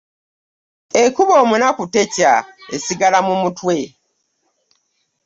[1.03, 2.33] Ekuba omunaku tekya,
[2.75, 3.77] esigala mu mutwe.